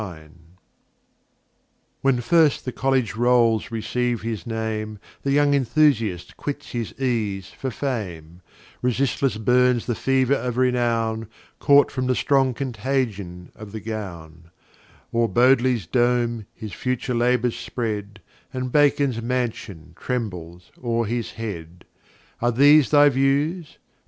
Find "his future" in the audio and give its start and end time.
16.55-17.13